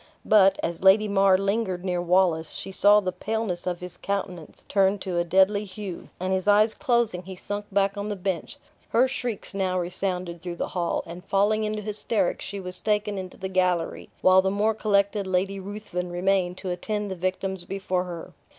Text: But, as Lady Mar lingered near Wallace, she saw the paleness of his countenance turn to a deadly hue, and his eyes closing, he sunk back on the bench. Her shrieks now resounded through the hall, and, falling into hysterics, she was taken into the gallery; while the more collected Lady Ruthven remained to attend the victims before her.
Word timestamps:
But, 0.25 0.59
as 0.63 0.81
Lady 0.81 1.07
Mar 1.07 1.37
lingered 1.37 1.85
near 1.85 2.01
Wallace, 2.01 2.53
she 2.53 2.71
saw 2.71 2.99
the 3.01 3.11
paleness 3.11 3.67
of 3.67 3.81
his 3.81 3.97
countenance 3.97 4.65
turn 4.67 4.97
to 4.97 5.19
a 5.19 5.23
deadly 5.23 5.63
hue, 5.63 6.09
and 6.19 6.33
his 6.33 6.47
eyes 6.47 6.73
closing, 6.73 7.21
he 7.21 7.35
sunk 7.35 7.67
back 7.71 7.95
on 7.97 8.09
the 8.09 8.15
bench. 8.15 8.57
Her 8.89 9.07
shrieks 9.07 9.53
now 9.53 9.77
resounded 9.77 10.41
through 10.41 10.55
the 10.55 10.69
hall, 10.69 11.03
and, 11.05 11.23
falling 11.23 11.65
into 11.65 11.83
hysterics, 11.83 12.43
she 12.43 12.59
was 12.59 12.79
taken 12.79 13.19
into 13.19 13.37
the 13.37 13.47
gallery; 13.47 14.09
while 14.21 14.41
the 14.41 14.49
more 14.49 14.73
collected 14.73 15.27
Lady 15.27 15.59
Ruthven 15.59 16.09
remained 16.09 16.57
to 16.57 16.71
attend 16.71 17.11
the 17.11 17.15
victims 17.15 17.63
before 17.63 18.05
her. 18.05 18.33